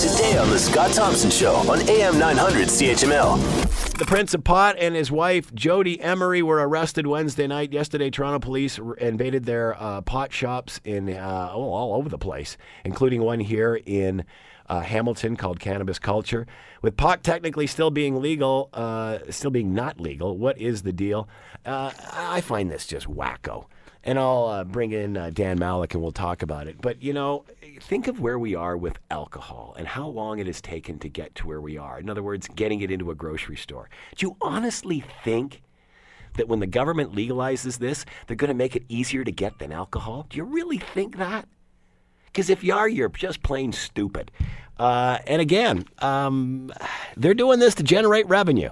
today 0.00 0.38
on 0.38 0.48
The 0.48 0.58
Scott 0.58 0.92
Thompson 0.92 1.30
Show 1.30 1.56
on 1.70 1.86
AM 1.86 2.18
900 2.18 2.68
CHML. 2.68 3.98
The 3.98 4.06
Prince 4.06 4.32
of 4.32 4.42
Pot 4.42 4.76
and 4.78 4.94
his 4.94 5.10
wife, 5.10 5.52
Jodie 5.52 5.98
Emery, 6.00 6.40
were 6.40 6.66
arrested 6.66 7.06
Wednesday 7.06 7.46
night. 7.46 7.70
Yesterday, 7.70 8.08
Toronto 8.08 8.38
police 8.38 8.78
invaded 8.96 9.44
their 9.44 9.76
uh, 9.78 10.00
pot 10.00 10.32
shops 10.32 10.80
in 10.84 11.10
uh, 11.10 11.50
oh, 11.52 11.70
all 11.74 11.96
over 11.96 12.08
the 12.08 12.16
place, 12.16 12.56
including 12.82 13.20
one 13.20 13.40
here 13.40 13.78
in 13.84 14.24
uh, 14.70 14.80
Hamilton 14.80 15.36
called 15.36 15.60
Cannabis 15.60 15.98
Culture. 15.98 16.46
With 16.80 16.96
pot 16.96 17.22
technically 17.22 17.66
still 17.66 17.90
being 17.90 18.22
legal, 18.22 18.70
uh, 18.72 19.18
still 19.28 19.50
being 19.50 19.74
not 19.74 20.00
legal, 20.00 20.38
what 20.38 20.56
is 20.56 20.80
the 20.80 20.94
deal? 20.94 21.28
Uh, 21.66 21.90
I 22.10 22.40
find 22.40 22.70
this 22.70 22.86
just 22.86 23.06
wacko. 23.06 23.66
And 24.02 24.18
I'll 24.18 24.46
uh, 24.46 24.64
bring 24.64 24.92
in 24.92 25.16
uh, 25.16 25.30
Dan 25.30 25.58
Malleck 25.58 25.92
and 25.92 26.02
we'll 26.02 26.12
talk 26.12 26.42
about 26.42 26.66
it. 26.66 26.80
But, 26.80 27.02
you 27.02 27.12
know, 27.12 27.44
think 27.80 28.06
of 28.06 28.18
where 28.18 28.38
we 28.38 28.54
are 28.54 28.76
with 28.76 28.98
alcohol 29.10 29.74
and 29.78 29.86
how 29.86 30.08
long 30.08 30.38
it 30.38 30.46
has 30.46 30.62
taken 30.62 30.98
to 31.00 31.08
get 31.08 31.34
to 31.36 31.46
where 31.46 31.60
we 31.60 31.76
are. 31.76 32.00
In 32.00 32.08
other 32.08 32.22
words, 32.22 32.48
getting 32.48 32.80
it 32.80 32.90
into 32.90 33.10
a 33.10 33.14
grocery 33.14 33.56
store. 33.56 33.90
Do 34.16 34.26
you 34.26 34.36
honestly 34.40 35.04
think 35.22 35.62
that 36.36 36.48
when 36.48 36.60
the 36.60 36.66
government 36.66 37.14
legalizes 37.14 37.78
this, 37.78 38.06
they're 38.26 38.36
going 38.36 38.48
to 38.48 38.54
make 38.54 38.74
it 38.74 38.84
easier 38.88 39.22
to 39.22 39.32
get 39.32 39.58
than 39.58 39.70
alcohol? 39.70 40.26
Do 40.30 40.38
you 40.38 40.44
really 40.44 40.78
think 40.78 41.18
that? 41.18 41.46
Because 42.26 42.48
if 42.48 42.64
you 42.64 42.74
are, 42.74 42.88
you're 42.88 43.08
just 43.08 43.42
plain 43.42 43.72
stupid. 43.72 44.30
Uh, 44.78 45.18
and 45.26 45.42
again, 45.42 45.84
um, 45.98 46.72
they're 47.16 47.34
doing 47.34 47.58
this 47.58 47.74
to 47.74 47.82
generate 47.82 48.26
revenue. 48.28 48.70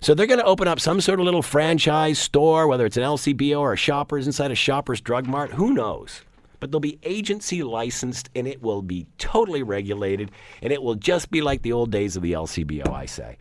So 0.00 0.14
they're 0.14 0.26
going 0.26 0.38
to 0.40 0.46
open 0.46 0.68
up 0.68 0.78
some 0.78 1.00
sort 1.00 1.18
of 1.18 1.24
little 1.24 1.42
franchise 1.42 2.18
store, 2.20 2.68
whether 2.68 2.86
it's 2.86 2.96
an 2.96 3.02
LCBO 3.02 3.58
or 3.58 3.72
a 3.72 3.76
Shoppers 3.76 4.26
inside 4.26 4.52
a 4.52 4.54
Shoppers 4.54 5.00
Drug 5.00 5.26
Mart. 5.26 5.52
Who 5.52 5.74
knows? 5.74 6.22
But 6.60 6.70
they'll 6.70 6.80
be 6.80 6.98
agency 7.02 7.62
licensed 7.62 8.30
and 8.34 8.46
it 8.46 8.62
will 8.62 8.82
be 8.82 9.06
totally 9.18 9.62
regulated 9.62 10.30
and 10.62 10.72
it 10.72 10.82
will 10.82 10.94
just 10.94 11.30
be 11.30 11.40
like 11.40 11.62
the 11.62 11.72
old 11.72 11.90
days 11.90 12.16
of 12.16 12.22
the 12.22 12.32
LCBO, 12.32 12.88
I 12.92 13.06
say. 13.06 13.38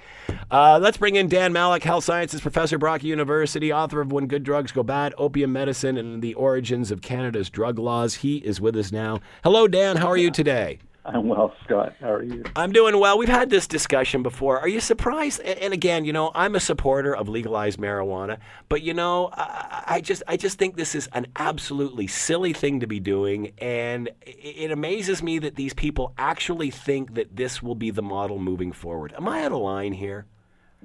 Uh, 0.50 0.80
let's 0.82 0.98
bring 0.98 1.16
in 1.16 1.28
Dan 1.28 1.54
Malleck, 1.54 1.84
health 1.84 2.04
sciences 2.04 2.42
professor, 2.42 2.78
Brock 2.78 3.04
University, 3.04 3.72
author 3.72 4.02
of 4.02 4.12
When 4.12 4.28
Good 4.28 4.44
Drugs 4.44 4.72
Go 4.72 4.84
Bad, 4.84 5.14
Opium 5.18 5.52
Medicine, 5.52 5.98
and 5.98 6.22
the 6.22 6.34
Origins 6.36 6.92
of 6.92 7.02
Canada's 7.02 7.50
Drug 7.50 7.80
Laws. 7.80 8.16
He 8.16 8.38
is 8.38 8.62
with 8.62 8.76
us 8.76 8.92
now. 8.92 9.20
Hello, 9.44 9.68
Dan. 9.68 9.98
How 9.98 10.08
are 10.08 10.18
you 10.18 10.32
today? 10.32 10.80
I'm 11.08 11.30
well, 11.30 11.54
Scott. 11.64 11.96
How 12.02 12.12
are 12.12 12.24
you? 12.24 12.44
I'm 12.56 12.74
doing 12.74 13.00
well. 13.00 13.18
We've 13.18 13.30
had 13.30 13.50
this 13.50 13.66
discussion 13.66 14.24
before. 14.24 14.60
Are 14.60 14.68
you 14.68 14.82
surprised? 14.82 15.40
And 15.40 15.74
again, 15.74 16.04
you 16.04 16.12
know, 16.12 16.32
I'm 16.36 16.54
a 16.54 16.60
supporter 16.60 17.16
of 17.16 17.30
legalized 17.30 17.80
marijuana, 17.80 18.40
but 18.68 18.82
you 18.82 18.94
know, 18.94 19.30
I 19.34 20.02
just 20.04 20.22
I 20.28 20.36
just 20.36 20.60
think 20.60 20.76
this 20.76 20.96
is 20.96 21.08
an 21.14 21.28
absolutely 21.38 22.08
silly 22.08 22.52
thing 22.52 22.82
to 22.82 22.88
be 22.88 23.00
doing, 23.00 23.54
and 23.60 24.10
it 24.22 24.70
amazes 24.70 25.24
me 25.24 25.40
that 25.40 25.56
these 25.56 25.74
people 25.74 26.14
actually 26.18 26.72
think 26.72 27.14
that 27.14 27.38
this 27.38 27.64
will 27.64 27.76
be 27.76 27.90
the 27.90 28.04
model 28.04 28.38
moving 28.38 28.74
forward. 28.74 29.14
Am 29.16 29.30
I 29.30 29.46
out 29.46 29.54
of 29.54 29.60
line 29.60 29.94
here? 29.94 30.26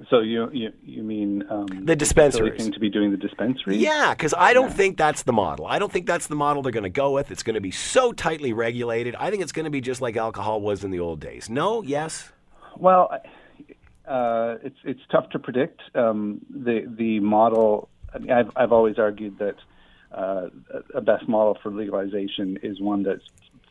So 0.09 0.19
you 0.21 0.49
you 0.51 0.73
you 0.83 1.03
mean 1.03 1.43
um, 1.49 1.67
The 1.85 1.95
dispensaries. 1.95 2.61
thing 2.61 2.71
to 2.73 2.79
be 2.79 2.89
doing 2.89 3.11
the 3.11 3.17
dispensary? 3.17 3.77
Yeah, 3.77 4.13
because 4.13 4.33
I 4.35 4.53
don't 4.53 4.73
think 4.73 4.97
that's 4.97 5.23
the 5.23 5.33
model. 5.33 5.67
I 5.67 5.77
don't 5.79 5.91
think 5.91 6.07
that's 6.07 6.27
the 6.27 6.35
model 6.35 6.63
they're 6.63 6.71
going 6.71 6.83
to 6.83 6.89
go 6.89 7.11
with. 7.11 7.29
It's 7.31 7.43
going 7.43 7.53
to 7.53 7.61
be 7.61 7.71
so 7.71 8.11
tightly 8.11 8.53
regulated. 8.53 9.15
I 9.15 9.29
think 9.29 9.43
it's 9.43 9.51
going 9.51 9.65
to 9.65 9.69
be 9.71 9.81
just 9.81 10.01
like 10.01 10.17
alcohol 10.17 10.61
was 10.61 10.83
in 10.83 10.91
the 10.91 10.99
old 10.99 11.19
days. 11.19 11.49
No, 11.49 11.83
yes. 11.83 12.31
Well, 12.77 13.11
uh, 14.07 14.55
it's 14.63 14.77
it's 14.83 15.01
tough 15.11 15.29
to 15.29 15.39
predict. 15.39 15.81
Um, 15.95 16.41
the 16.49 16.91
the 16.97 17.19
model. 17.19 17.87
I 18.13 18.17
mean, 18.17 18.31
I've 18.31 18.49
I've 18.55 18.71
always 18.71 18.97
argued 18.97 19.37
that 19.37 19.55
uh, 20.11 20.49
a 20.95 21.01
best 21.01 21.27
model 21.27 21.57
for 21.61 21.71
legalization 21.71 22.57
is 22.63 22.81
one 22.81 23.03
that's 23.03 23.23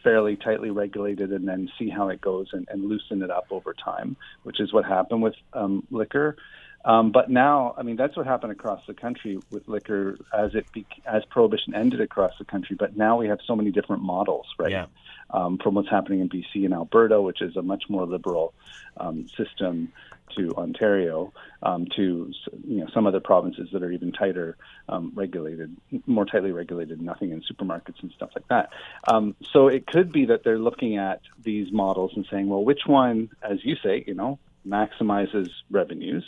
fairly 0.03 0.36
tightly 0.36 0.70
regulated 0.70 1.33
and 1.33 1.47
then 1.47 1.70
see 1.78 1.89
how 1.89 2.08
it 2.08 2.20
goes 2.20 2.48
and, 2.53 2.69
and 2.70 2.89
loosen 2.89 3.22
it 3.22 3.31
up 3.31 3.47
over 3.50 3.75
time, 3.75 4.17
which 4.42 4.61
is 4.61 4.72
what 4.72 4.84
happened 4.84 5.22
with 5.22 5.34
um, 5.53 5.86
liquor. 5.91 6.36
Um, 6.84 7.12
but 7.12 7.31
now, 7.31 7.75
I 7.77 7.83
mean, 7.83 7.97
that's 7.97 8.17
what 8.17 8.27
happened 8.27 8.53
across 8.53 8.80
the 8.86 8.95
country 8.95 9.39
with 9.51 9.68
liquor 9.68 10.18
as 10.36 10.55
it 10.55 10.70
be, 10.73 10.85
as 11.07 11.24
prohibition 11.30 11.74
ended 11.74 12.01
across 12.01 12.33
the 12.39 12.45
country. 12.45 12.77
But 12.77 12.96
now 12.96 13.18
we 13.18 13.29
have 13.29 13.39
so 13.46 13.55
many 13.55 13.70
different 13.70 14.02
models, 14.02 14.46
right? 14.58 14.73
Yeah. 14.73 14.86
Um, 15.30 15.58
from 15.58 15.74
what's 15.74 15.89
happening 15.89 16.20
in 16.20 16.29
BC 16.29 16.64
and 16.64 16.74
Alberta, 16.74 17.23
which 17.23 17.41
is 17.41 17.57
a 17.57 17.62
much 17.62 17.85
more 17.89 18.05
liberal 18.05 18.52
um, 18.96 19.29
system, 19.29 19.92
to 20.37 20.53
Ontario, 20.57 21.33
um, 21.63 21.87
to 21.97 22.33
you 22.67 22.81
know 22.81 22.87
some 22.93 23.07
other 23.07 23.20
provinces 23.20 23.69
that 23.73 23.83
are 23.83 23.91
even 23.91 24.13
tighter 24.13 24.57
um, 24.89 25.13
regulated, 25.15 25.77
more 26.07 26.25
tightly 26.25 26.53
regulated, 26.53 27.01
nothing 27.01 27.31
in 27.31 27.43
supermarkets 27.43 28.03
and 28.03 28.13
stuff 28.13 28.31
like 28.35 28.47
that. 28.48 28.71
Um, 29.07 29.35
so 29.53 29.69
it 29.69 29.87
could 29.87 30.13
be 30.13 30.27
that 30.27 30.45
they're 30.45 30.59
looking 30.59 30.97
at 30.97 31.21
these 31.42 31.73
models 31.73 32.13
and 32.17 32.27
saying, 32.31 32.48
well, 32.48 32.65
which 32.65 32.87
one, 32.87 33.31
as 33.42 33.65
you 33.65 33.77
say, 33.83 34.05
you 34.07 34.15
know, 34.15 34.39
maximizes 34.67 35.48
revenues, 35.71 36.25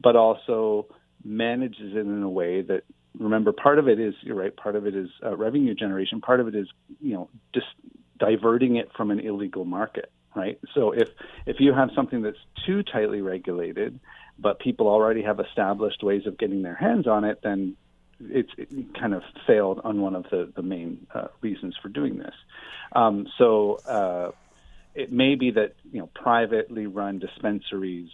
but 0.00 0.16
also 0.16 0.86
manages 1.24 1.94
it 1.94 1.98
in 2.00 2.22
a 2.22 2.30
way 2.30 2.62
that 2.62 2.84
remember 3.18 3.52
part 3.52 3.78
of 3.78 3.88
it 3.88 3.98
is 3.98 4.14
you're 4.20 4.36
right 4.36 4.56
part 4.56 4.76
of 4.76 4.86
it 4.86 4.94
is 4.94 5.08
uh, 5.24 5.36
revenue 5.36 5.74
generation 5.74 6.20
part 6.20 6.40
of 6.40 6.48
it 6.48 6.54
is 6.54 6.68
you 7.00 7.14
know 7.14 7.28
just 7.54 7.66
diverting 8.18 8.76
it 8.76 8.90
from 8.96 9.10
an 9.10 9.20
illegal 9.20 9.64
market 9.64 10.10
right? 10.34 10.58
So 10.74 10.92
if 10.92 11.08
if 11.46 11.60
you 11.60 11.72
have 11.72 11.90
something 11.94 12.22
that's 12.22 12.38
too 12.66 12.82
tightly 12.82 13.22
regulated 13.22 13.98
but 14.38 14.58
people 14.58 14.86
already 14.86 15.22
have 15.22 15.40
established 15.40 16.02
ways 16.02 16.26
of 16.26 16.36
getting 16.36 16.62
their 16.62 16.74
hands 16.74 17.06
on 17.06 17.24
it 17.24 17.40
then 17.42 17.76
it's 18.20 18.50
it 18.56 18.68
kind 18.98 19.14
of 19.14 19.22
failed 19.46 19.80
on 19.84 20.00
one 20.00 20.14
of 20.14 20.24
the 20.30 20.52
the 20.54 20.62
main 20.62 21.06
uh, 21.14 21.28
reasons 21.40 21.76
for 21.80 21.88
doing 21.88 22.18
this. 22.18 22.34
Um, 22.92 23.26
so 23.38 23.80
uh, 23.86 24.30
it 24.94 25.12
may 25.12 25.34
be 25.34 25.50
that 25.52 25.74
you 25.92 26.00
know 26.00 26.08
privately 26.14 26.86
run 26.86 27.18
dispensaries 27.18 28.10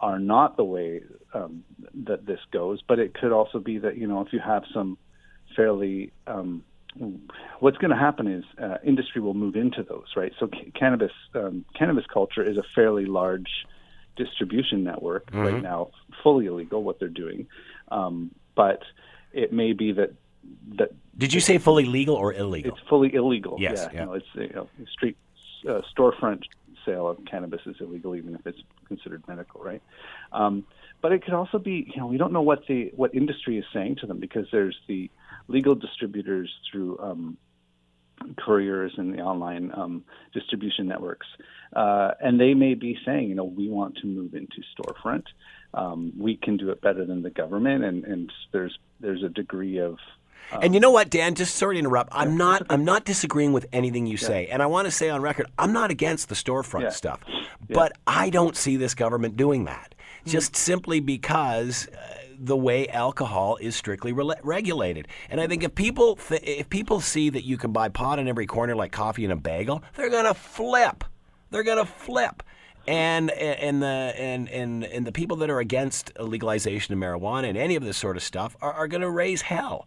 are 0.00 0.18
not 0.18 0.56
the 0.56 0.64
way 0.64 1.02
um, 1.32 1.64
that 2.04 2.26
this 2.26 2.40
goes, 2.50 2.82
but 2.86 2.98
it 2.98 3.14
could 3.14 3.32
also 3.32 3.58
be 3.58 3.78
that 3.78 3.96
you 3.96 4.06
know 4.06 4.20
if 4.22 4.32
you 4.32 4.40
have 4.40 4.64
some 4.72 4.98
fairly 5.56 6.12
um, 6.26 6.64
what's 7.60 7.76
going 7.78 7.90
to 7.90 7.96
happen 7.96 8.26
is 8.26 8.44
uh, 8.62 8.76
industry 8.84 9.20
will 9.20 9.34
move 9.34 9.56
into 9.56 9.82
those, 9.82 10.06
right? 10.16 10.32
So 10.38 10.46
ca- 10.46 10.70
cannabis 10.78 11.12
um, 11.34 11.64
cannabis 11.76 12.04
culture 12.12 12.42
is 12.42 12.56
a 12.56 12.62
fairly 12.74 13.06
large 13.06 13.48
distribution 14.16 14.84
network 14.84 15.28
right 15.32 15.60
now, 15.62 15.90
fully 16.22 16.46
illegal 16.46 16.84
what 16.84 17.00
they're 17.00 17.08
doing, 17.08 17.48
um, 17.90 18.30
but 18.54 18.82
it 19.32 19.52
may 19.52 19.72
be 19.72 19.92
that 19.92 20.12
that 20.76 20.90
Did 21.18 21.32
you 21.32 21.40
say 21.40 21.58
fully 21.58 21.84
legal 21.84 22.14
or 22.14 22.32
illegal? 22.32 22.72
it's 22.76 22.88
fully 22.88 23.14
illegal. 23.14 23.56
Yes, 23.58 23.72
yeah, 23.76 23.88
yeah. 23.92 24.00
You 24.00 24.06
know, 24.06 24.12
it's 24.14 24.26
you 24.34 24.52
know, 24.54 24.68
street 24.92 25.16
uh, 25.68 25.80
storefront 25.96 26.42
sale 26.84 27.08
of 27.08 27.18
cannabis 27.24 27.62
is 27.66 27.76
illegal, 27.80 28.14
even 28.14 28.34
if 28.34 28.46
it's 28.46 28.58
considered 28.86 29.22
medical, 29.26 29.62
right? 29.62 29.82
Um, 30.32 30.64
but 31.00 31.12
it 31.12 31.24
could 31.24 31.34
also 31.34 31.58
be, 31.58 31.90
you 31.92 32.00
know, 32.00 32.06
we 32.06 32.16
don't 32.16 32.32
know 32.32 32.42
what 32.42 32.66
the 32.66 32.92
what 32.94 33.14
industry 33.14 33.58
is 33.58 33.64
saying 33.72 33.96
to 33.96 34.06
them 34.06 34.20
because 34.20 34.46
there's 34.52 34.76
the 34.86 35.10
legal 35.48 35.74
distributors 35.74 36.50
through 36.70 36.98
um, 36.98 37.36
couriers 38.38 38.92
and 38.96 39.12
the 39.12 39.20
online 39.22 39.70
um, 39.74 40.04
distribution 40.32 40.86
networks, 40.86 41.26
uh, 41.74 42.12
and 42.20 42.40
they 42.40 42.54
may 42.54 42.74
be 42.74 42.96
saying, 43.04 43.28
you 43.28 43.34
know, 43.34 43.44
we 43.44 43.68
want 43.68 43.96
to 43.98 44.06
move 44.06 44.34
into 44.34 44.62
storefront. 44.76 45.24
Um, 45.74 46.12
we 46.16 46.36
can 46.36 46.56
do 46.56 46.70
it 46.70 46.80
better 46.80 47.04
than 47.04 47.22
the 47.22 47.30
government, 47.30 47.84
and, 47.84 48.04
and 48.04 48.32
there's 48.52 48.78
there's 49.00 49.22
a 49.24 49.28
degree 49.28 49.78
of 49.78 49.98
And 50.52 50.72
you 50.74 50.80
know 50.80 50.92
what, 50.92 51.10
Dan? 51.10 51.34
Just 51.34 51.56
sorry 51.56 51.74
to 51.74 51.78
interrupt. 51.80 52.10
I'm 52.12 52.36
not. 52.36 52.62
I'm 52.70 52.84
not 52.84 53.04
disagreeing 53.04 53.52
with 53.52 53.66
anything 53.72 54.06
you 54.06 54.16
say, 54.16 54.46
and 54.46 54.62
I 54.62 54.66
want 54.66 54.86
to 54.86 54.90
say 54.92 55.10
on 55.10 55.20
record, 55.20 55.46
I'm 55.58 55.72
not 55.72 55.90
against 55.90 56.28
the 56.28 56.34
storefront 56.36 56.82
Yeah. 56.82 56.90
stuff, 56.90 57.20
but 57.68 57.92
I 58.06 58.30
don't 58.30 58.56
see 58.56 58.76
this 58.76 58.94
government 58.94 59.36
doing 59.36 59.64
that. 59.64 59.94
Hmm. 60.24 60.30
Just 60.30 60.54
simply 60.56 61.00
because 61.00 61.88
uh, 61.88 62.14
the 62.44 62.56
way 62.56 62.86
alcohol 62.88 63.56
is 63.60 63.74
strictly 63.74 64.12
rela- 64.12 64.40
regulated, 64.42 65.08
and 65.30 65.40
I 65.40 65.46
think 65.46 65.62
if 65.62 65.74
people 65.74 66.16
th- 66.16 66.42
if 66.44 66.68
people 66.68 67.00
see 67.00 67.30
that 67.30 67.44
you 67.44 67.56
can 67.56 67.72
buy 67.72 67.88
pot 67.88 68.18
in 68.18 68.28
every 68.28 68.46
corner 68.46 68.74
like 68.76 68.92
coffee 68.92 69.24
in 69.24 69.30
a 69.30 69.36
bagel, 69.36 69.82
they're 69.96 70.10
gonna 70.10 70.34
flip. 70.34 71.04
They're 71.50 71.62
gonna 71.64 71.86
flip. 71.86 72.42
And 72.86 73.30
and 73.30 73.82
the 73.82 73.86
and, 73.86 74.48
and 74.50 74.84
and 74.84 75.06
the 75.06 75.12
people 75.12 75.38
that 75.38 75.48
are 75.50 75.58
against 75.58 76.12
legalization 76.18 76.92
of 76.92 77.00
marijuana 77.00 77.48
and 77.48 77.56
any 77.56 77.76
of 77.76 77.84
this 77.84 77.96
sort 77.96 78.16
of 78.16 78.22
stuff 78.22 78.56
are, 78.60 78.72
are 78.72 78.88
going 78.88 79.00
to 79.00 79.10
raise 79.10 79.42
hell. 79.42 79.86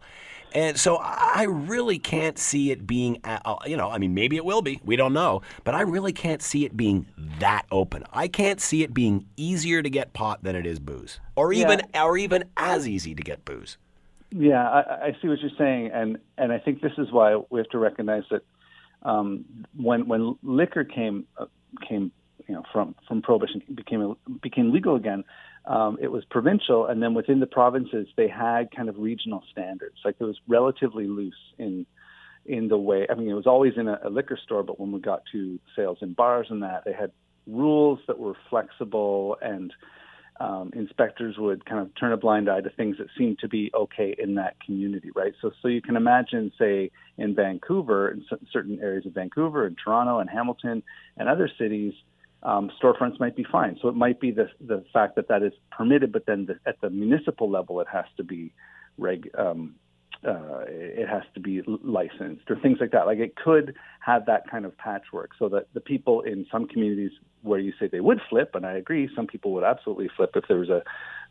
And 0.54 0.78
so 0.78 0.96
I 0.96 1.44
really 1.46 1.98
can't 1.98 2.38
see 2.38 2.70
it 2.70 2.86
being, 2.86 3.20
you 3.66 3.76
know, 3.76 3.90
I 3.90 3.98
mean, 3.98 4.14
maybe 4.14 4.36
it 4.36 4.44
will 4.44 4.62
be. 4.62 4.80
We 4.82 4.96
don't 4.96 5.12
know. 5.12 5.42
But 5.64 5.74
I 5.74 5.82
really 5.82 6.12
can't 6.12 6.40
see 6.40 6.64
it 6.64 6.76
being 6.76 7.06
that 7.38 7.66
open. 7.70 8.04
I 8.12 8.28
can't 8.28 8.60
see 8.60 8.82
it 8.82 8.94
being 8.94 9.26
easier 9.36 9.82
to 9.82 9.90
get 9.90 10.14
pot 10.14 10.42
than 10.42 10.56
it 10.56 10.66
is 10.66 10.78
booze, 10.78 11.20
or 11.36 11.52
even, 11.52 11.82
or 11.94 12.16
even 12.16 12.44
as 12.56 12.88
easy 12.88 13.14
to 13.14 13.22
get 13.22 13.44
booze. 13.44 13.76
Yeah, 14.30 14.66
I, 14.68 15.06
I 15.06 15.16
see 15.20 15.28
what 15.28 15.38
you're 15.40 15.50
saying, 15.56 15.90
and 15.92 16.18
and 16.36 16.52
I 16.52 16.58
think 16.58 16.80
this 16.80 16.92
is 16.98 17.10
why 17.10 17.40
we 17.50 17.60
have 17.60 17.68
to 17.70 17.78
recognize 17.78 18.24
that 18.30 18.42
um, 19.02 19.44
when 19.76 20.06
when 20.08 20.36
liquor 20.42 20.84
came 20.84 21.26
uh, 21.38 21.46
came 21.86 22.10
you 22.48 22.54
know 22.54 22.64
from 22.72 22.94
from 23.06 23.22
prohibition 23.22 23.62
became 23.74 24.16
became 24.42 24.72
legal 24.72 24.96
again, 24.96 25.24
um, 25.66 25.98
it 26.00 26.10
was 26.10 26.24
provincial, 26.24 26.86
and 26.86 27.02
then 27.02 27.14
within 27.14 27.40
the 27.40 27.46
provinces 27.46 28.08
they 28.16 28.28
had 28.28 28.70
kind 28.74 28.88
of 28.88 28.98
regional 28.98 29.42
standards. 29.50 29.96
Like 30.04 30.16
it 30.18 30.24
was 30.24 30.38
relatively 30.48 31.06
loose 31.06 31.34
in 31.58 31.86
in 32.46 32.68
the 32.68 32.78
way. 32.78 33.06
I 33.08 33.14
mean, 33.14 33.28
it 33.28 33.34
was 33.34 33.46
always 33.46 33.74
in 33.76 33.86
a, 33.86 34.00
a 34.04 34.10
liquor 34.10 34.38
store, 34.42 34.62
but 34.62 34.80
when 34.80 34.90
we 34.90 35.00
got 35.00 35.22
to 35.32 35.60
sales 35.76 35.98
in 36.00 36.14
bars 36.14 36.46
and 36.50 36.62
that, 36.62 36.84
they 36.84 36.92
had 36.92 37.12
rules 37.46 37.98
that 38.06 38.18
were 38.18 38.34
flexible 38.48 39.36
and 39.42 39.72
um, 40.40 40.70
inspectors 40.74 41.36
would 41.36 41.66
kind 41.66 41.80
of 41.80 41.94
turn 41.96 42.12
a 42.12 42.16
blind 42.16 42.48
eye 42.48 42.60
to 42.60 42.70
things 42.70 42.96
that 42.98 43.08
seemed 43.16 43.40
to 43.40 43.48
be 43.48 43.70
okay 43.74 44.14
in 44.16 44.36
that 44.36 44.54
community, 44.64 45.10
right? 45.14 45.32
So, 45.42 45.50
so 45.60 45.68
you 45.68 45.82
can 45.82 45.96
imagine, 45.96 46.52
say, 46.58 46.90
in 47.16 47.34
Vancouver, 47.34 48.08
in 48.08 48.24
certain 48.52 48.78
areas 48.80 49.04
of 49.04 49.14
Vancouver, 49.14 49.66
and 49.66 49.76
Toronto, 49.82 50.20
and 50.20 50.30
Hamilton, 50.30 50.82
and 51.16 51.28
other 51.28 51.50
cities, 51.58 51.92
um, 52.42 52.70
storefronts 52.80 53.18
might 53.18 53.36
be 53.36 53.44
fine. 53.44 53.78
So 53.80 53.88
it 53.88 53.94
might 53.94 54.20
be 54.20 54.30
the 54.30 54.48
the 54.60 54.84
fact 54.92 55.16
that 55.16 55.28
that 55.28 55.42
is 55.42 55.52
permitted, 55.70 56.12
but 56.12 56.26
then 56.26 56.46
the, 56.46 56.58
at 56.66 56.80
the 56.80 56.90
municipal 56.90 57.50
level, 57.50 57.80
it 57.80 57.88
has 57.92 58.04
to 58.16 58.24
be 58.24 58.52
reg. 58.96 59.30
Um, 59.36 59.74
uh, 60.26 60.64
it 60.66 61.08
has 61.08 61.22
to 61.32 61.38
be 61.38 61.62
licensed 61.64 62.50
or 62.50 62.56
things 62.58 62.78
like 62.80 62.90
that. 62.90 63.06
Like 63.06 63.18
it 63.18 63.36
could 63.36 63.76
have 64.00 64.26
that 64.26 64.50
kind 64.50 64.64
of 64.64 64.76
patchwork, 64.76 65.30
so 65.38 65.48
that 65.50 65.68
the 65.74 65.80
people 65.80 66.22
in 66.22 66.44
some 66.50 66.66
communities 66.66 67.12
where 67.42 67.60
you 67.60 67.72
say 67.78 67.86
they 67.86 68.00
would 68.00 68.20
flip, 68.28 68.56
and 68.56 68.66
I 68.66 68.72
agree, 68.72 69.08
some 69.14 69.28
people 69.28 69.52
would 69.52 69.62
absolutely 69.62 70.08
flip 70.16 70.32
if 70.34 70.44
there 70.48 70.58
was 70.58 70.70
a 70.70 70.82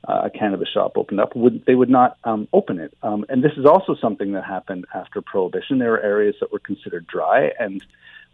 a 0.03 0.29
cannabis 0.29 0.69
shop 0.69 0.93
opened 0.95 1.19
up, 1.19 1.35
would 1.35 1.65
they 1.65 1.75
would 1.75 1.89
not 1.89 2.17
um, 2.23 2.47
open 2.53 2.79
it. 2.79 2.93
Um, 3.01 3.25
and 3.29 3.43
this 3.43 3.53
is 3.57 3.65
also 3.65 3.95
something 3.99 4.33
that 4.33 4.45
happened 4.45 4.85
after 4.93 5.21
prohibition. 5.21 5.79
There 5.79 5.91
were 5.91 6.01
areas 6.01 6.35
that 6.39 6.51
were 6.51 6.59
considered 6.59 7.07
dry, 7.07 7.51
and 7.59 7.83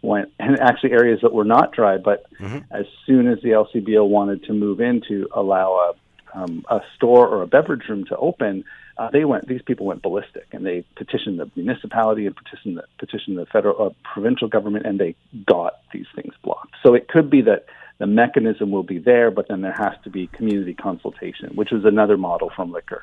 went 0.02 0.32
and 0.38 0.58
actually 0.60 0.92
areas 0.92 1.20
that 1.22 1.32
were 1.32 1.44
not 1.44 1.72
dry. 1.72 1.98
But 1.98 2.24
mm-hmm. 2.34 2.58
as 2.70 2.86
soon 3.06 3.28
as 3.28 3.40
the 3.42 3.50
LCBO 3.50 4.08
wanted 4.08 4.44
to 4.44 4.52
move 4.52 4.80
in 4.80 5.02
to 5.08 5.28
allow 5.34 5.94
a, 6.34 6.38
um, 6.38 6.64
a 6.68 6.80
store 6.96 7.26
or 7.26 7.42
a 7.42 7.46
beverage 7.46 7.88
room 7.88 8.04
to 8.06 8.16
open, 8.16 8.64
uh, 8.96 9.10
they 9.10 9.24
went. 9.24 9.48
These 9.48 9.62
people 9.62 9.86
went 9.86 10.02
ballistic, 10.02 10.46
and 10.52 10.64
they 10.64 10.84
petitioned 10.96 11.40
the 11.40 11.50
municipality 11.56 12.26
and 12.26 12.36
petitioned 12.36 12.76
the 12.76 12.84
petitioned 12.98 13.38
the 13.38 13.46
federal 13.46 13.86
uh, 13.86 13.90
provincial 14.12 14.48
government, 14.48 14.86
and 14.86 15.00
they 15.00 15.16
got 15.46 15.80
these 15.92 16.06
things 16.14 16.32
blocked. 16.42 16.74
So 16.84 16.94
it 16.94 17.08
could 17.08 17.28
be 17.28 17.42
that 17.42 17.66
the 17.98 18.06
mechanism 18.06 18.70
will 18.70 18.82
be 18.82 18.98
there, 18.98 19.30
but 19.30 19.48
then 19.48 19.62
there 19.62 19.74
has 19.76 19.94
to 20.04 20.10
be 20.10 20.28
community 20.28 20.74
consultation, 20.74 21.50
which 21.54 21.70
was 21.70 21.84
another 21.84 22.16
model 22.16 22.50
from 22.54 22.72
liquor. 22.72 23.02